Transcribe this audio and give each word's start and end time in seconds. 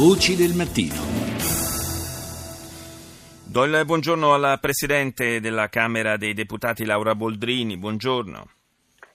Voci 0.00 0.34
del 0.34 0.54
mattino. 0.56 0.96
Do 3.44 3.64
il 3.64 3.84
buongiorno 3.84 4.32
alla 4.32 4.56
Presidente 4.56 5.40
della 5.40 5.68
Camera 5.68 6.16
dei 6.16 6.32
Deputati 6.32 6.86
Laura 6.86 7.14
Boldrini, 7.14 7.76
buongiorno. 7.76 8.46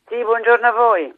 Sì, 0.07 0.23
buongiorno 0.23 0.67
a 0.67 0.71
voi. 0.71 1.11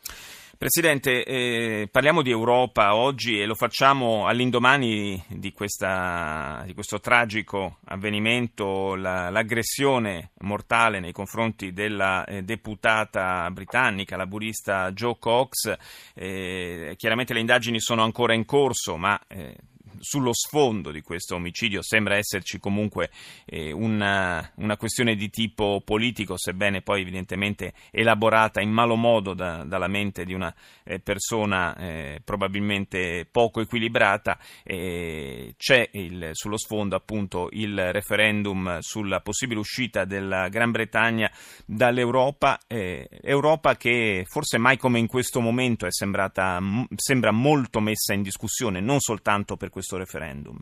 Presidente, 0.58 1.24
eh, 1.24 1.88
parliamo 1.92 2.24
di 2.24 2.32
Europa 2.32 2.96
oggi 2.96 3.40
e 3.40 3.46
lo 3.46 3.54
facciamo 3.54 4.26
all'indomani 4.26 5.24
di, 5.28 5.52
questa, 5.52 6.64
di 6.66 6.74
questo 6.74 7.00
tragico 7.00 7.78
avvenimento, 7.86 8.96
la, 8.96 9.30
l'aggressione 9.30 10.32
mortale 10.40 11.00
nei 11.00 11.12
confronti 11.12 11.74
della 11.74 12.26
eh, 12.26 12.42
deputata 12.42 13.52
britannica, 13.52 14.18
laburista 14.18 14.92
Jo 14.94 15.18
Cox. 15.18 15.78
Eh, 16.16 16.96
chiaramente 16.98 17.34
le 17.34 17.40
indagini 17.40 17.80
sono 17.80 18.02
ancora 18.02 18.34
in 18.34 18.46
corso, 18.46 18.98
ma 18.98 19.22
eh, 19.28 19.56
sullo 20.00 20.34
sfondo 20.34 20.92
di 20.92 21.02
questo 21.02 21.36
omicidio 21.36 21.82
sembra 21.82 22.16
esserci 22.16 22.60
comunque 22.60 23.10
eh, 23.46 23.72
una, 23.72 24.52
una, 24.56 24.78
questione 24.78 25.16
di 25.16 25.30
tipo 25.30 25.82
politico, 25.84 26.38
sebbene 26.38 26.82
poi 26.82 27.02
evidentemente 27.02 27.74
elaborata 27.92 28.62
in 28.62 28.72
malo 28.72 28.96
modo 28.96 29.34
da, 29.34 29.64
dalla 29.64 29.88
mente 29.88 30.26
di 30.26 30.34
una 30.34 30.54
eh, 30.84 31.00
persona 31.00 31.76
eh, 31.76 32.22
probabilmente 32.24 33.28
poco 33.30 33.62
equilibrata. 33.62 34.38
c'è 34.64 35.90
il, 35.94 36.30
sullo 36.34 36.58
sfondo 36.58 36.96
appunto 36.96 37.50
il 37.52 37.92
referendum 37.92 38.80
sulla 38.80 39.22
possibile 39.22 39.60
uscita 39.60 40.06
della 40.06 40.50
Gran 40.50 40.72
Bretagna 40.72 41.32
dall'Europa, 41.66 42.60
eh, 42.68 43.08
Europa 43.22 43.76
che 43.76 44.24
forse 44.28 44.58
mai 44.58 44.78
come 44.78 45.00
in 45.00 45.08
questo 45.08 45.40
momento 45.40 45.86
è 45.86 45.92
sembrata, 45.92 46.60
sembra 46.96 47.32
molto 47.32 47.80
messa 47.80 48.14
in 48.14 48.22
discussione, 48.22 48.80
non 48.80 49.00
soltanto 49.00 49.58
per 49.58 49.70
questo 49.70 49.87
questo 49.88 49.98
referendum? 49.98 50.60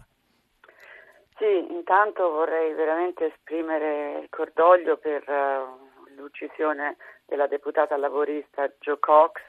Sì, 1.37 1.73
intanto 1.73 2.29
vorrei 2.29 2.73
veramente 2.73 3.25
esprimere 3.25 4.19
il 4.19 4.29
cordoglio 4.29 4.97
per 4.97 5.27
uh, 5.27 6.13
l'uccisione 6.15 6.95
della 7.25 7.47
deputata 7.47 7.97
laborista 7.97 8.71
Jo 8.79 8.97
Cox, 8.99 9.41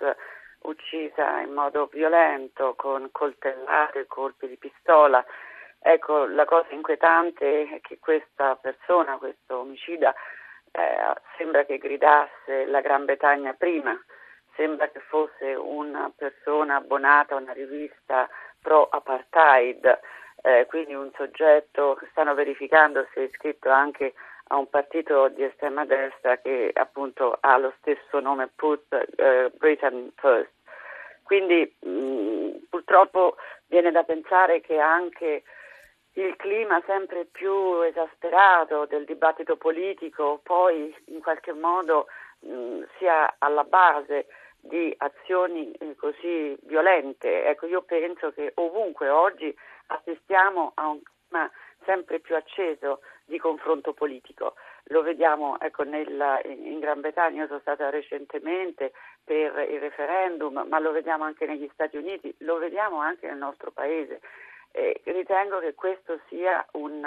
uccisa 0.61 1.41
in 1.41 1.53
modo 1.53 1.89
violento 1.93 2.75
con 2.75 3.11
coltellate 3.13 4.07
colpi 4.07 4.49
di 4.49 4.57
pistola. 4.57 5.25
Ecco, 5.79 6.25
la 6.27 6.47
cosa 6.47 6.69
inquietante 6.71 7.69
è 7.69 7.81
che 7.81 7.99
questa 8.01 8.57
persona, 8.57 9.19
questo 9.19 9.59
omicida, 9.59 10.13
eh, 10.73 11.21
sembra 11.37 11.65
che 11.65 11.79
gridasse 11.79 12.65
la 12.65 12.81
Gran 12.81 13.05
Bretagna 13.05 13.53
prima, 13.53 13.97
sembra 14.57 14.89
che 14.89 15.01
fosse 15.01 15.55
una 15.55 16.11
persona 16.17 16.77
abbonata 16.77 17.35
a 17.37 17.39
una 17.39 17.53
rivista 17.53 18.29
pro-apartheid, 18.67 20.01
eh, 20.43 20.67
quindi 20.67 20.93
un 20.93 21.13
soggetto 21.15 21.95
che 21.95 22.09
stanno 22.11 22.35
verificando 22.35 23.07
se 23.15 23.21
è 23.21 23.25
iscritto 23.27 23.71
anche 23.71 24.15
a 24.49 24.57
un 24.57 24.69
partito 24.69 25.29
di 25.29 25.45
estrema 25.45 25.85
destra 25.85 26.39
che 26.39 26.73
appunto 26.75 27.39
ha 27.41 27.57
lo 27.59 27.73
stesso 27.79 28.19
nome 28.19 28.51
Put 28.57 28.83
eh, 29.17 29.53
Britain 29.57 30.11
First. 30.17 30.51
Quindi 31.23 31.73
mh, 31.79 32.67
purtroppo 32.69 33.37
viene 33.69 33.93
da 33.93 34.03
pensare 34.03 34.61
che 34.61 34.79
anche 34.79 35.45
il 36.15 36.35
clima 36.35 36.83
sempre 36.87 37.25
più 37.25 37.83
esasperato 37.83 38.87
del 38.87 39.05
dibattito 39.05 39.57
politico 39.57 40.41
poi 40.43 40.93
in 41.07 41.21
qualche 41.21 41.53
modo 41.53 42.07
mh, 42.41 42.83
sia 42.99 43.37
alla 43.39 43.65
base 43.65 44.27
di 44.67 44.95
azioni 44.99 45.73
eh, 45.73 45.95
così 45.97 46.57
violente. 46.63 47.45
Ecco, 47.47 47.67
io 47.67 47.83
penso 47.83 48.33
che 48.33 48.53
ovunque 48.55 49.09
oggi 49.09 49.55
assistiamo 49.87 50.73
a 50.75 50.89
un 50.89 51.01
clima 51.03 51.51
sempre 51.85 52.21
più 52.21 52.35
acceso 52.35 53.01
di 53.25 53.39
confronto 53.39 53.93
politico. 53.93 54.55
Lo 54.89 55.03
vediamo 55.03 55.59
ecco, 55.61 55.83
nella, 55.83 56.41
in 56.45 56.79
Gran 56.79 57.01
Bretagna, 57.01 57.43
io 57.43 57.47
sono 57.47 57.61
stata 57.61 57.91
recentemente 57.91 58.93
per 59.25 59.69
il 59.71 59.81
referendum, 59.81 60.65
ma 60.69 60.79
lo 60.79 60.93
vediamo 60.93 61.25
anche 61.25 61.47
negli 61.47 61.69
Stati 61.73 61.97
Uniti, 61.97 62.35
lo 62.39 62.59
vediamo 62.59 62.99
anche 62.99 63.27
nel 63.27 63.39
nostro 63.39 63.71
Paese. 63.71 64.21
Eh, 64.73 65.01
ritengo 65.05 65.59
che 65.59 65.75
questo 65.75 66.21
sia 66.29 66.65
un, 66.73 67.03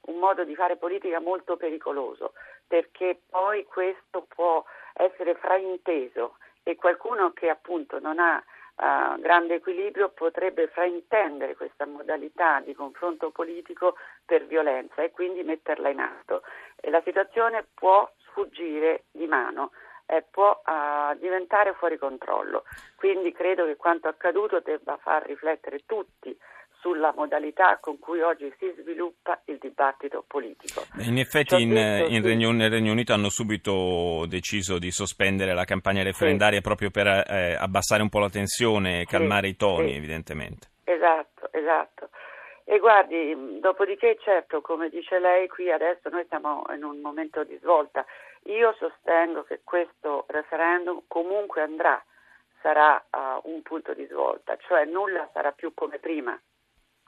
un 0.00 0.18
modo 0.18 0.44
di 0.44 0.54
fare 0.54 0.76
politica 0.76 1.20
molto 1.20 1.56
pericoloso, 1.56 2.32
perché 2.66 3.20
poi 3.30 3.64
questo 3.64 4.26
può 4.34 4.64
essere 4.94 5.34
frainteso 5.36 6.36
e 6.62 6.76
qualcuno 6.76 7.32
che 7.32 7.48
appunto 7.48 7.98
non 7.98 8.18
ha 8.18 8.36
uh, 8.36 9.20
grande 9.20 9.54
equilibrio 9.56 10.10
potrebbe 10.10 10.68
fraintendere 10.68 11.56
questa 11.56 11.86
modalità 11.86 12.60
di 12.60 12.74
confronto 12.74 13.30
politico 13.30 13.96
per 14.24 14.46
violenza 14.46 15.02
e 15.02 15.10
quindi 15.10 15.42
metterla 15.42 15.88
in 15.88 16.00
atto. 16.00 16.42
E 16.76 16.90
la 16.90 17.02
situazione 17.04 17.66
può 17.74 18.10
sfuggire 18.28 19.04
di 19.10 19.26
mano. 19.26 19.72
Eh, 20.04 20.24
può 20.30 20.60
uh, 20.66 21.16
diventare 21.18 21.72
fuori 21.74 21.96
controllo. 21.96 22.64
Quindi 22.96 23.32
credo 23.32 23.64
che 23.64 23.76
quanto 23.76 24.08
accaduto 24.08 24.60
debba 24.60 24.98
far 24.98 25.24
riflettere 25.24 25.84
tutti 25.86 26.36
sulla 26.82 27.12
modalità 27.14 27.78
con 27.80 28.00
cui 28.00 28.20
oggi 28.20 28.52
si 28.58 28.74
sviluppa 28.76 29.40
il 29.44 29.58
dibattito 29.58 30.24
politico. 30.26 30.82
In 30.98 31.16
effetti 31.16 31.62
in, 31.62 31.70
detto, 31.70 32.12
in 32.12 32.22
Regno, 32.22 32.50
nel 32.50 32.70
Regno 32.70 32.90
Unito 32.90 33.12
hanno 33.12 33.30
subito 33.30 34.26
deciso 34.26 34.78
di 34.80 34.90
sospendere 34.90 35.54
la 35.54 35.64
campagna 35.64 36.02
referendaria 36.02 36.58
sì. 36.58 36.64
proprio 36.64 36.90
per 36.90 37.06
eh, 37.06 37.54
abbassare 37.54 38.02
un 38.02 38.08
po' 38.08 38.18
la 38.18 38.28
tensione 38.28 39.00
e 39.00 39.04
calmare 39.04 39.46
sì, 39.46 39.52
i 39.52 39.56
toni, 39.56 39.90
sì. 39.92 39.96
evidentemente. 39.96 40.70
Esatto, 40.82 41.48
esatto. 41.52 42.08
E 42.64 42.78
guardi, 42.78 43.60
dopodiché 43.60 44.18
certo, 44.20 44.60
come 44.60 44.88
dice 44.88 45.20
lei, 45.20 45.46
qui 45.46 45.70
adesso 45.70 46.08
noi 46.10 46.26
siamo 46.28 46.64
in 46.74 46.82
un 46.82 47.00
momento 47.00 47.44
di 47.44 47.56
svolta. 47.62 48.04
Io 48.46 48.74
sostengo 48.76 49.44
che 49.44 49.60
questo 49.62 50.24
referendum 50.28 51.02
comunque 51.06 51.62
andrà, 51.62 52.02
sarà 52.60 53.04
uh, 53.10 53.48
un 53.48 53.62
punto 53.62 53.94
di 53.94 54.04
svolta, 54.06 54.56
cioè 54.66 54.84
nulla 54.84 55.28
sarà 55.32 55.52
più 55.52 55.72
come 55.74 55.98
prima 55.98 56.36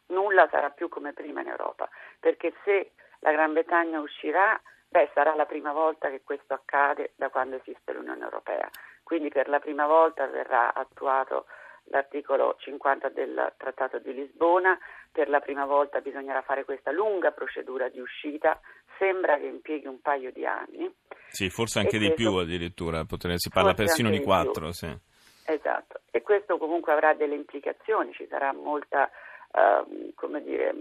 nulla 0.06 0.48
sarà 0.50 0.70
più 0.70 0.88
come 0.88 1.12
prima 1.12 1.40
in 1.40 1.48
Europa, 1.48 1.88
perché 2.20 2.52
se 2.64 2.92
la 3.20 3.32
Gran 3.32 3.52
Bretagna 3.52 4.00
uscirà, 4.00 4.60
beh, 4.88 5.10
sarà 5.14 5.34
la 5.34 5.46
prima 5.46 5.72
volta 5.72 6.10
che 6.10 6.22
questo 6.22 6.54
accade 6.54 7.12
da 7.16 7.30
quando 7.30 7.56
esiste 7.56 7.92
l'Unione 7.92 8.22
Europea. 8.22 8.68
Quindi 9.02 9.28
per 9.28 9.48
la 9.48 9.58
prima 9.58 9.86
volta 9.86 10.26
verrà 10.26 10.72
attuato 10.74 11.46
l'articolo 11.88 12.56
50 12.58 13.10
del 13.10 13.52
Trattato 13.56 13.98
di 13.98 14.14
Lisbona, 14.14 14.78
per 15.12 15.28
la 15.28 15.40
prima 15.40 15.66
volta 15.66 16.00
bisognerà 16.00 16.42
fare 16.42 16.64
questa 16.64 16.90
lunga 16.90 17.30
procedura 17.32 17.88
di 17.88 18.00
uscita, 18.00 18.58
sembra 18.98 19.36
che 19.36 19.46
impieghi 19.46 19.86
un 19.86 20.00
paio 20.00 20.32
di 20.32 20.46
anni. 20.46 20.92
Sì, 21.28 21.50
forse 21.50 21.80
anche 21.80 21.96
e 21.96 21.98
di 21.98 22.06
questo, 22.06 22.30
più 22.30 22.38
addirittura, 22.38 23.04
si 23.36 23.50
parla 23.50 23.74
persino 23.74 24.08
di 24.10 24.22
quattro. 24.22 24.72
Sì. 24.72 25.12
Esatto, 25.46 26.00
e 26.10 26.22
questo 26.22 26.56
comunque 26.56 26.92
avrà 26.92 27.12
delle 27.12 27.34
implicazioni, 27.34 28.12
ci 28.14 28.26
sarà 28.28 28.52
molta 28.54 29.10
uh, 29.54 30.12
come 30.14 30.42
dire, 30.42 30.74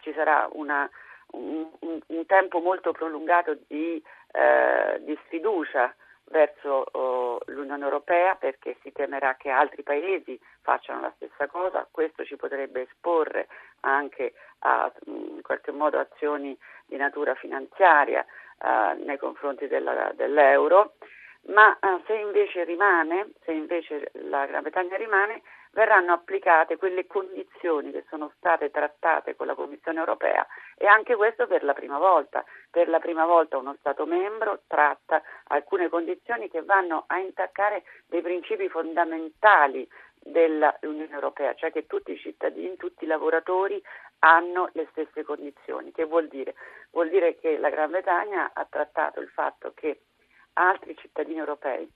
ci 0.00 0.12
sarà 0.12 0.48
una, 0.52 0.88
un, 1.32 1.68
un, 1.80 2.26
tempo 2.26 2.60
molto 2.60 2.92
prolungato 2.92 3.56
di, 3.66 4.02
uh, 4.32 5.02
di 5.04 5.18
sfiducia 5.24 5.94
verso 6.26 6.86
uh, 6.92 7.38
l'Unione 7.50 7.84
Europea 7.84 8.34
perché 8.34 8.76
si 8.82 8.92
temerà 8.92 9.36
che 9.36 9.50
altri 9.50 9.82
paesi 9.82 10.38
facciano 10.62 11.00
la 11.00 11.12
stessa 11.16 11.46
cosa, 11.46 11.86
questo 11.90 12.24
ci 12.24 12.36
potrebbe 12.36 12.82
esporre 12.82 13.48
anche 13.80 14.32
a 14.60 14.90
in 15.06 15.42
qualche 15.42 15.72
modo 15.72 15.98
azioni 15.98 16.56
di 16.86 16.96
natura 16.96 17.34
finanziaria 17.34 18.24
uh, 18.60 19.04
nei 19.04 19.18
confronti 19.18 19.66
della, 19.66 20.12
dell'euro, 20.14 20.94
ma 21.48 21.76
uh, 21.80 22.02
se 22.06 22.14
invece 22.14 22.64
rimane, 22.64 23.32
se 23.44 23.52
invece 23.52 24.10
la 24.12 24.46
Gran 24.46 24.62
Bretagna 24.62 24.96
rimane, 24.96 25.42
verranno 25.74 26.12
applicate 26.12 26.76
quelle 26.76 27.06
condizioni 27.06 27.90
che 27.90 28.04
sono 28.08 28.32
state 28.36 28.70
trattate 28.70 29.36
con 29.36 29.46
la 29.46 29.54
Commissione 29.54 29.98
europea 29.98 30.46
e 30.76 30.86
anche 30.86 31.16
questo 31.16 31.46
per 31.46 31.62
la 31.64 31.74
prima 31.74 31.98
volta. 31.98 32.44
Per 32.70 32.88
la 32.88 33.00
prima 33.00 33.26
volta 33.26 33.58
uno 33.58 33.76
Stato 33.78 34.06
membro 34.06 34.62
tratta 34.66 35.22
alcune 35.48 35.88
condizioni 35.88 36.48
che 36.48 36.62
vanno 36.62 37.04
a 37.06 37.18
intaccare 37.18 37.82
dei 38.06 38.22
principi 38.22 38.68
fondamentali 38.68 39.86
dell'Unione 40.18 41.12
Europea, 41.12 41.54
cioè 41.54 41.70
che 41.70 41.86
tutti 41.86 42.12
i 42.12 42.18
cittadini, 42.18 42.76
tutti 42.76 43.04
i 43.04 43.08
lavoratori 43.08 43.82
hanno 44.20 44.70
le 44.72 44.86
stesse 44.90 45.22
condizioni. 45.22 45.92
Che 45.92 46.04
vuol 46.04 46.28
dire? 46.28 46.54
Vuol 46.92 47.10
dire 47.10 47.36
che 47.38 47.58
la 47.58 47.68
Gran 47.68 47.90
Bretagna 47.90 48.52
ha 48.54 48.66
trattato 48.68 49.20
il 49.20 49.28
fatto 49.28 49.72
che 49.74 50.00
altri 50.54 50.96
cittadini 50.96 51.38
europei 51.38 51.90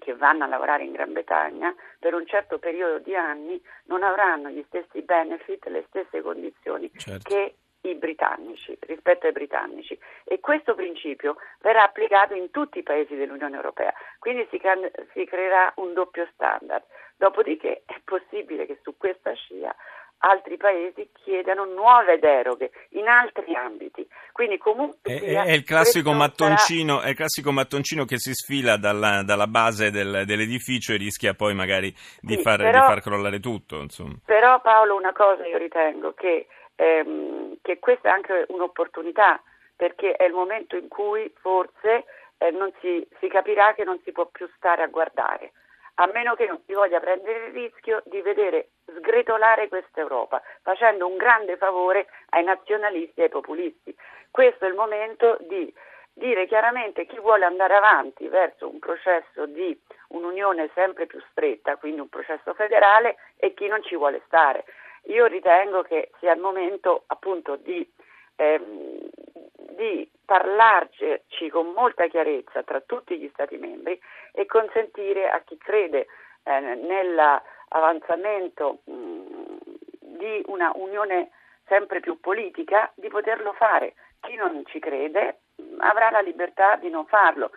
che 0.00 0.16
vanno 0.16 0.42
a 0.42 0.48
lavorare 0.48 0.82
in 0.82 0.92
Gran 0.92 1.12
Bretagna 1.12 1.72
per 2.00 2.14
un 2.14 2.26
certo 2.26 2.58
periodo 2.58 2.98
di 2.98 3.14
anni 3.14 3.62
non 3.84 4.02
avranno 4.02 4.48
gli 4.48 4.64
stessi 4.66 5.02
benefit, 5.02 5.66
le 5.68 5.84
stesse 5.88 6.22
condizioni 6.22 6.90
certo. 6.96 7.28
che 7.28 7.54
i 7.82 7.94
britannici, 7.94 8.76
rispetto 8.80 9.26
ai 9.26 9.32
britannici 9.32 9.98
e 10.24 10.40
questo 10.40 10.74
principio 10.74 11.36
verrà 11.60 11.84
applicato 11.84 12.34
in 12.34 12.50
tutti 12.50 12.78
i 12.78 12.82
paesi 12.82 13.14
dell'Unione 13.14 13.56
Europea, 13.56 13.92
quindi 14.18 14.46
si, 14.50 14.58
can- 14.58 14.90
si 15.12 15.24
creerà 15.24 15.72
un 15.76 15.94
doppio 15.94 16.28
standard. 16.34 16.84
Dopodiché 17.16 17.82
è 17.86 18.00
possibile 18.04 18.66
che 18.66 18.78
su 18.82 18.96
questa 18.96 19.32
scia 19.34 19.74
altri 20.20 20.56
paesi 20.56 21.10
chiedano 21.12 21.64
nuove 21.64 22.18
deroghe 22.18 22.70
in 22.90 23.08
altri 23.08 23.54
ambiti. 23.54 24.06
Quindi 24.32 24.58
comunque 24.58 24.98
è, 25.02 25.44
è, 25.44 25.52
il 25.52 25.64
classico 25.64 26.12
mattoncino, 26.12 26.96
sarà... 26.96 27.06
è 27.06 27.10
il 27.10 27.16
classico 27.16 27.52
mattoncino 27.52 28.04
che 28.04 28.18
si 28.18 28.32
sfila 28.32 28.76
dalla, 28.76 29.22
dalla 29.22 29.46
base 29.46 29.90
del, 29.90 30.24
dell'edificio 30.26 30.92
e 30.92 30.96
rischia 30.96 31.34
poi 31.34 31.54
magari 31.54 31.94
di, 32.20 32.34
sì, 32.34 32.42
far, 32.42 32.58
però, 32.58 32.80
di 32.80 32.86
far, 32.86 33.00
crollare 33.00 33.40
tutto. 33.40 33.80
Insomma. 33.80 34.14
Però 34.24 34.60
Paolo 34.60 34.96
una 34.96 35.12
cosa 35.12 35.46
io 35.46 35.58
ritengo 35.58 36.12
che, 36.12 36.46
ehm, 36.76 37.56
che 37.62 37.78
questa 37.78 38.08
è 38.08 38.12
anche 38.12 38.46
un'opportunità 38.48 39.42
perché 39.76 40.12
è 40.12 40.24
il 40.24 40.32
momento 40.32 40.76
in 40.76 40.88
cui 40.88 41.32
forse 41.40 42.04
eh, 42.36 42.72
si, 42.80 43.06
si 43.18 43.28
capirà 43.28 43.72
che 43.74 43.84
non 43.84 43.98
si 44.04 44.12
può 44.12 44.26
più 44.26 44.48
stare 44.56 44.82
a 44.82 44.88
guardare 44.88 45.52
a 46.00 46.06
meno 46.14 46.34
che 46.34 46.46
non 46.46 46.60
si 46.64 46.72
voglia 46.72 46.98
prendere 46.98 47.48
il 47.48 47.52
rischio 47.52 48.02
di 48.06 48.22
vedere 48.22 48.70
sgretolare 48.86 49.68
questa 49.68 50.00
Europa, 50.00 50.40
facendo 50.62 51.06
un 51.06 51.16
grande 51.16 51.58
favore 51.58 52.06
ai 52.30 52.42
nazionalisti 52.42 53.20
e 53.20 53.24
ai 53.24 53.28
populisti. 53.28 53.94
Questo 54.30 54.64
è 54.64 54.68
il 54.68 54.74
momento 54.74 55.36
di 55.40 55.72
dire 56.14 56.46
chiaramente 56.46 57.04
chi 57.04 57.18
vuole 57.18 57.44
andare 57.44 57.74
avanti 57.74 58.26
verso 58.28 58.68
un 58.68 58.78
processo 58.78 59.44
di 59.44 59.78
un'unione 60.08 60.70
sempre 60.74 61.04
più 61.04 61.20
stretta, 61.30 61.76
quindi 61.76 62.00
un 62.00 62.08
processo 62.08 62.54
federale, 62.54 63.16
e 63.36 63.52
chi 63.52 63.68
non 63.68 63.82
ci 63.82 63.94
vuole 63.94 64.22
stare. 64.24 64.64
Io 65.04 65.26
ritengo 65.26 65.82
che 65.82 66.12
sia 66.18 66.32
il 66.32 66.40
momento 66.40 67.04
appunto 67.08 67.56
di, 67.56 67.86
ehm, 68.36 69.08
di 69.76 70.10
parlarci 70.30 71.50
con 71.50 71.72
molta 71.72 72.06
chiarezza 72.06 72.62
tra 72.62 72.80
tutti 72.80 73.18
gli 73.18 73.28
Stati 73.32 73.56
membri 73.56 74.00
e 74.30 74.46
consentire 74.46 75.28
a 75.28 75.40
chi 75.40 75.58
crede 75.58 76.06
eh, 76.44 76.60
nell'avanzamento 76.60 78.82
mh, 78.84 79.24
di 79.98 80.40
una 80.46 80.70
unione 80.76 81.30
sempre 81.66 81.98
più 81.98 82.20
politica 82.20 82.92
di 82.94 83.08
poterlo 83.08 83.52
fare. 83.54 83.94
Chi 84.20 84.36
non 84.36 84.64
ci 84.66 84.78
crede 84.78 85.40
mh, 85.56 85.80
avrà 85.80 86.10
la 86.10 86.20
libertà 86.20 86.76
di 86.76 86.90
non 86.90 87.06
farlo. 87.06 87.50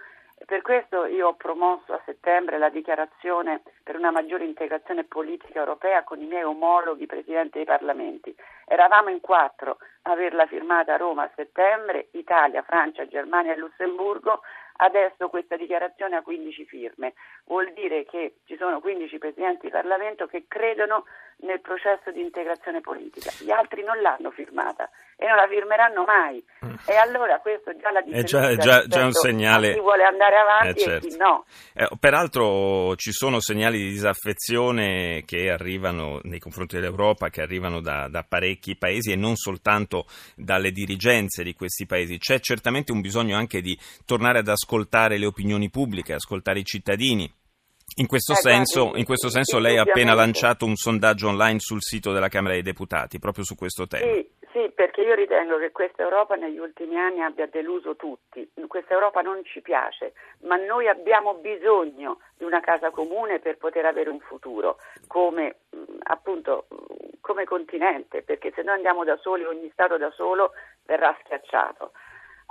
Per 0.45 0.61
questo 0.61 1.05
io 1.05 1.29
ho 1.29 1.33
promosso 1.35 1.93
a 1.93 2.01
settembre 2.05 2.57
la 2.57 2.69
dichiarazione 2.69 3.61
per 3.81 3.95
una 3.95 4.11
maggiore 4.11 4.43
integrazione 4.43 5.05
politica 5.05 5.59
europea 5.59 6.03
con 6.03 6.21
i 6.21 6.25
miei 6.25 6.43
omologhi 6.43 7.05
presidenti 7.05 7.59
dei 7.59 7.65
parlamenti. 7.65 8.35
Eravamo 8.65 9.09
in 9.09 9.21
quattro 9.21 9.77
a 10.01 10.11
averla 10.11 10.45
firmata 10.45 10.93
a 10.93 10.97
Roma 10.97 11.23
a 11.23 11.31
settembre, 11.35 12.09
Italia, 12.11 12.61
Francia, 12.61 13.07
Germania 13.07 13.53
e 13.53 13.57
Lussemburgo. 13.57 14.41
Adesso 14.75 15.29
questa 15.29 15.55
dichiarazione 15.55 16.15
ha 16.15 16.21
15 16.21 16.65
firme, 16.65 17.13
vuol 17.45 17.71
dire 17.73 18.05
che 18.05 18.37
ci 18.45 18.57
sono 18.57 18.79
15 18.79 19.17
presidenti 19.19 19.67
di 19.67 19.71
Parlamento 19.71 20.25
che 20.25 20.45
credono 20.47 21.05
nel 21.37 21.61
processo 21.61 22.11
di 22.11 22.21
integrazione 22.21 22.81
politica. 22.81 23.31
Gli 23.39 23.51
altri 23.51 23.83
non 23.83 24.01
l'hanno 24.01 24.31
firmata 24.31 24.89
e 25.15 25.27
non 25.27 25.35
la 25.35 25.47
firmeranno 25.47 26.03
mai. 26.05 26.43
Mm. 26.65 26.73
E 26.85 26.95
allora 26.95 27.39
questo 27.39 27.69
è 27.69 27.75
già 27.77 27.91
la 27.91 28.01
differenza. 28.01 28.49
È 28.49 28.55
già, 28.55 28.81
già, 28.81 28.87
già 28.87 29.05
un 29.05 29.11
segnale. 29.11 29.73
Chi 29.73 29.79
vuole 29.79 30.03
andare 30.03 30.35
avanti 30.37 30.81
eh, 30.81 30.83
certo. 30.83 31.05
e 31.05 31.09
chi 31.09 31.17
no. 31.17 31.45
Eh, 31.73 31.87
peraltro 31.99 32.95
ci 32.95 33.11
sono 33.11 33.39
segnali 33.39 33.77
di 33.77 33.89
disaffezione 33.89 35.23
che 35.25 35.49
arrivano 35.49 36.19
nei 36.23 36.39
confronti 36.39 36.75
dell'Europa, 36.75 37.29
che 37.29 37.41
arrivano 37.41 37.81
da, 37.81 38.07
da 38.09 38.25
parecchi 38.27 38.77
paesi 38.77 39.11
e 39.11 39.15
non 39.15 39.35
soltanto 39.35 40.05
dalle 40.35 40.71
dirigenze 40.71 41.43
di 41.43 41.53
questi 41.53 41.85
paesi. 41.85 42.17
C'è 42.17 42.39
certamente 42.39 42.91
un 42.91 43.01
bisogno 43.01 43.37
anche 43.37 43.61
di 43.61 43.77
tornare 44.05 44.39
ad 44.39 44.47
ascoltare 44.47 44.62
le 45.17 45.25
opinioni 45.25 45.69
pubbliche, 45.69 46.13
ascoltare 46.13 46.59
i 46.59 46.65
cittadini. 46.65 47.31
In 47.97 48.07
questo, 48.07 48.33
eh, 48.33 48.37
senso, 48.37 48.81
guardi, 48.81 48.99
in 48.99 49.05
questo 49.05 49.29
senso 49.29 49.59
lei 49.59 49.77
ha 49.77 49.83
appena 49.83 50.13
lanciato 50.13 50.65
un 50.65 50.75
sondaggio 50.75 51.27
online 51.27 51.59
sul 51.59 51.81
sito 51.81 52.11
della 52.11 52.27
Camera 52.27 52.53
dei 52.53 52.63
Deputati, 52.63 53.19
proprio 53.19 53.43
su 53.43 53.55
questo 53.55 53.85
tema. 53.85 54.11
Sì, 54.11 54.27
sì, 54.51 54.71
perché 54.73 55.01
io 55.01 55.13
ritengo 55.13 55.57
che 55.57 55.71
questa 55.71 56.01
Europa 56.01 56.35
negli 56.35 56.57
ultimi 56.57 56.97
anni 56.97 57.21
abbia 57.21 57.47
deluso 57.47 57.95
tutti. 57.95 58.49
Questa 58.67 58.93
Europa 58.93 59.21
non 59.21 59.43
ci 59.43 59.61
piace, 59.61 60.13
ma 60.41 60.55
noi 60.55 60.87
abbiamo 60.87 61.35
bisogno 61.35 62.19
di 62.37 62.45
una 62.45 62.61
casa 62.61 62.89
comune 62.89 63.39
per 63.39 63.57
poter 63.57 63.85
avere 63.85 64.09
un 64.09 64.19
futuro 64.19 64.77
come, 65.05 65.57
appunto, 66.03 66.65
come 67.21 67.43
continente, 67.43 68.23
perché 68.23 68.51
se 68.55 68.63
noi 68.63 68.75
andiamo 68.75 69.03
da 69.03 69.17
soli, 69.17 69.43
ogni 69.43 69.69
Stato 69.71 69.97
da 69.97 70.09
solo 70.11 70.53
verrà 70.85 71.15
schiacciato. 71.23 71.91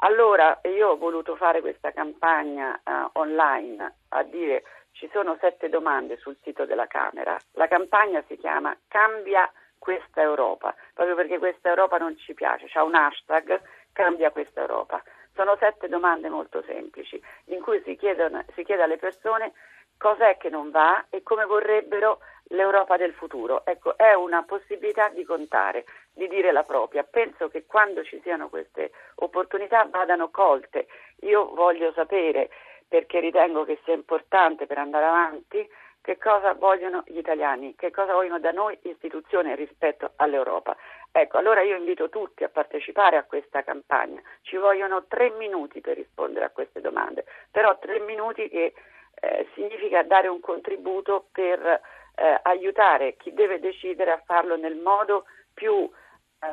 Allora 0.05 0.59
io 0.65 0.91
ho 0.91 0.97
voluto 0.97 1.37
fare 1.37 1.61
questa 1.61 1.93
campagna 1.93 2.81
uh, 2.83 3.19
online 3.21 3.95
a 4.09 4.25
dire 4.25 4.65
ci 4.93 5.09
sono 5.13 5.37
sette 5.41 5.69
domande 5.69 6.17
sul 6.17 6.37
sito 6.43 6.65
della 6.65 6.89
Camera. 6.89 7.37
La 7.53 7.69
campagna 7.69 8.23
si 8.27 8.37
chiama 8.37 8.77
Cambia 8.89 9.49
questa 9.79 10.21
Europa, 10.21 10.75
proprio 10.93 11.15
perché 11.15 11.39
questa 11.39 11.69
Europa 11.69 11.99
non 11.99 12.17
ci 12.19 12.35
piace. 12.35 12.67
C'è 12.67 12.81
un 12.81 12.97
hashtag 12.97 13.61
Cambia 13.93 14.33
questa 14.33 14.63
Europa. 14.63 15.01
Sono 15.35 15.57
sette 15.61 15.89
domande 15.89 16.29
molto 16.29 16.63
semplici 16.67 17.23
in 17.47 17.61
cui 17.61 17.81
si, 17.85 17.95
chiedono, 17.95 18.45
si 18.55 18.65
chiede 18.65 18.83
alle 18.83 18.99
persone 18.99 19.53
cos'è 20.03 20.37
che 20.37 20.51
non 20.51 20.73
va 20.73 21.05
e 21.11 21.23
come 21.23 21.45
vorrebbero 21.45 22.19
l'Europa 22.49 22.97
del 22.97 23.13
futuro. 23.13 23.65
Ecco, 23.65 23.97
è 23.97 24.15
una 24.15 24.43
possibilità 24.43 25.09
di 25.11 25.25
contare, 25.25 25.85
di 26.13 26.27
dire 26.27 26.51
la 26.51 26.65
propria. 26.65 27.05
Penso 27.05 27.49
che 27.49 27.67
quando 27.67 28.03
ci 28.03 28.21
siano 28.25 28.49
queste 28.49 28.91
opportunità 29.17 29.87
vadano 29.89 30.29
colte. 30.31 30.89
Io 31.21 31.55
voglio 31.55 31.93
sapere 31.93 32.51
perché 32.89 33.21
ritengo 33.21 33.65
che 33.65 33.79
sia 33.85 33.95
importante 33.95 34.67
per 34.67 34.79
andare 34.79 35.05
avanti 35.05 35.71
che 36.01 36.19
cosa 36.19 36.53
vogliono 36.55 37.05
gli 37.07 37.19
italiani, 37.19 37.77
che 37.77 37.93
cosa 37.93 38.13
vogliono 38.13 38.41
da 38.41 38.51
noi 38.51 38.77
istituzioni 38.83 39.55
rispetto 39.55 40.15
all'Europa. 40.17 40.77
Ecco, 41.13 41.39
allora 41.39 41.61
io 41.61 41.77
invito 41.77 42.09
tutti 42.09 42.43
a 42.43 42.49
partecipare 42.49 43.17
a 43.17 43.23
questa 43.23 43.63
campagna. 43.63 44.21
Ci 44.41 44.57
vogliono 44.57 45.05
tre 45.07 45.31
minuti 45.31 45.81
per 45.81 45.95
rispondere 45.95 46.47
a 46.47 46.51
queste 46.51 46.81
domande, 46.81 47.25
però 47.53 47.79
tre 47.79 48.01
minuti 48.01 48.49
che 48.49 48.75
eh, 49.23 49.47
significa 49.55 50.03
dare 50.03 50.27
un 50.27 50.41
contributo 50.41 51.29
per 51.31 51.61
eh, 51.65 52.41
aiutare 52.43 53.17
chi 53.17 53.33
deve 53.33 53.61
decidere 53.61 54.11
a 54.11 54.23
farlo 54.25 54.57
nel 54.57 54.77
modo 54.77 55.25
più 55.55 55.89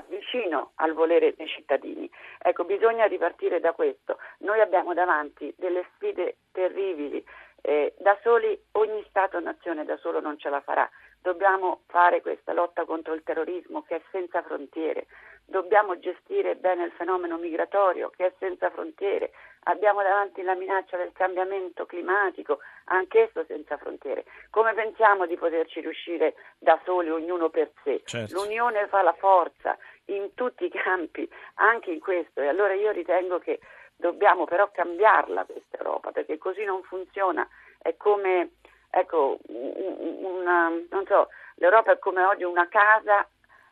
vicino 0.07 0.73
al 0.75 0.93
volere 0.93 1.33
dei 1.35 1.47
cittadini. 1.47 2.09
Ecco, 2.37 2.63
bisogna 2.63 3.05
ripartire 3.05 3.59
da 3.59 3.73
questo. 3.73 4.19
Noi 4.39 4.59
abbiamo 4.59 4.93
davanti 4.93 5.51
delle 5.57 5.87
sfide 5.95 6.37
terribili, 6.51 7.23
eh, 7.61 7.93
da 7.97 8.17
soli 8.21 8.57
ogni 8.73 9.03
Stato-nazione 9.09 9.85
da 9.85 9.97
solo 9.97 10.19
non 10.21 10.37
ce 10.37 10.49
la 10.49 10.61
farà. 10.61 10.87
Dobbiamo 11.21 11.81
fare 11.87 12.21
questa 12.21 12.53
lotta 12.53 12.85
contro 12.85 13.13
il 13.13 13.23
terrorismo 13.23 13.83
che 13.83 13.97
è 13.97 14.01
senza 14.11 14.41
frontiere, 14.41 15.07
dobbiamo 15.45 15.99
gestire 15.99 16.55
bene 16.55 16.85
il 16.85 16.91
fenomeno 16.91 17.37
migratorio 17.37 18.09
che 18.15 18.27
è 18.27 18.33
senza 18.39 18.69
frontiere, 18.69 19.31
abbiamo 19.63 20.01
davanti 20.01 20.41
la 20.41 20.55
minaccia 20.55 20.97
del 20.97 21.11
cambiamento 21.11 21.85
climatico, 21.85 22.59
anch'esso 22.85 23.43
senza 23.45 23.77
frontiere. 23.77 24.25
Come 24.49 24.73
pensiamo 24.73 25.25
di 25.25 25.35
poterci 25.35 25.81
riuscire 25.81 26.35
da 26.57 26.79
soli, 26.85 27.09
ognuno 27.09 27.49
per 27.49 27.71
sé? 27.83 28.01
Certo. 28.05 28.33
L'unione 28.35 28.87
fa 28.87 29.01
la 29.01 29.13
forza 29.13 29.77
in 30.05 30.33
tutti 30.35 30.65
i 30.65 30.69
campi, 30.69 31.29
anche 31.55 31.91
in 31.91 31.99
questo, 31.99 32.41
e 32.41 32.47
allora 32.47 32.73
io 32.73 32.91
ritengo 32.91 33.39
che 33.39 33.59
dobbiamo 33.95 34.45
però 34.45 34.71
cambiarla 34.71 35.45
questa 35.45 35.77
Europa, 35.77 36.11
perché 36.11 36.37
così 36.37 36.63
non 36.63 36.81
funziona, 36.83 37.47
è 37.77 37.95
come, 37.97 38.51
ecco, 38.89 39.37
una, 39.47 40.69
non 40.89 41.05
so, 41.05 41.29
l'Europa 41.55 41.93
è 41.93 41.99
come 41.99 42.23
oggi 42.23 42.43
una 42.43 42.67
casa 42.67 43.27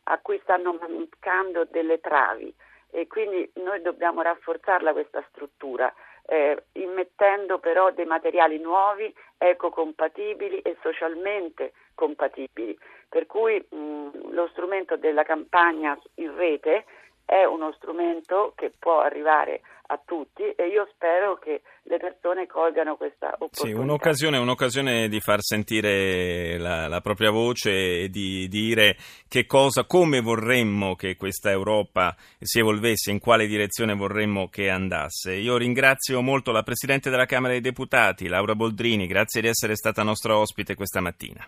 a 0.09 0.19
cui 0.19 0.39
stanno 0.43 0.73
mancando 0.73 1.65
delle 1.65 1.99
travi 1.99 2.53
e 2.89 3.07
quindi 3.07 3.49
noi 3.55 3.81
dobbiamo 3.81 4.21
rafforzarla 4.21 4.93
questa 4.93 5.23
struttura, 5.29 5.93
eh, 6.25 6.63
immettendo 6.73 7.59
però 7.59 7.91
dei 7.91 8.05
materiali 8.05 8.59
nuovi, 8.59 9.13
ecocompatibili 9.37 10.59
e 10.59 10.77
socialmente 10.81 11.73
compatibili. 11.93 12.77
Per 13.09 13.25
cui 13.25 13.63
mh, 13.69 14.31
lo 14.31 14.47
strumento 14.49 14.97
della 14.97 15.23
campagna 15.23 15.97
in 16.15 16.35
rete 16.35 16.85
è 17.27 17.43
uno 17.43 17.73
strumento 17.73 18.53
che 18.55 18.71
può 18.79 19.01
arrivare 19.01 19.59
a 19.87 19.99
tutti 20.03 20.43
e 20.43 20.67
io 20.67 20.87
spero 20.93 21.37
che 21.37 21.61
le 21.83 21.97
persone 21.97 22.47
colgano 22.47 22.95
questa 22.95 23.35
opportunità. 23.37 23.67
Sì, 23.67 23.73
un'occasione, 23.73 24.37
un'occasione 24.37 25.09
di 25.09 25.19
far 25.19 25.41
sentire 25.41 26.57
la, 26.57 26.87
la, 26.87 27.01
propria 27.01 27.29
voce 27.29 28.03
e 28.03 28.09
di 28.09 28.47
dire 28.47 28.95
che 29.27 29.45
cosa, 29.45 29.83
come 29.83 30.21
vorremmo 30.21 30.95
che 30.95 31.17
questa 31.17 31.51
Europa 31.51 32.15
si 32.39 32.59
evolvesse, 32.59 33.11
in 33.11 33.19
quale 33.19 33.45
direzione 33.45 33.93
vorremmo 33.93 34.47
che 34.47 34.69
andasse. 34.69 35.33
Io 35.33 35.57
ringrazio 35.57 36.21
molto 36.21 36.51
la 36.51 36.63
Presidente 36.63 37.09
della 37.09 37.25
Camera 37.25 37.51
dei 37.51 37.61
Deputati, 37.61 38.29
Laura 38.29 38.55
Boldrini, 38.55 39.05
grazie 39.05 39.41
di 39.41 39.47
essere 39.47 39.75
stata 39.75 40.01
nostra 40.01 40.37
ospite 40.37 40.75
questa 40.75 41.01
mattina. 41.01 41.45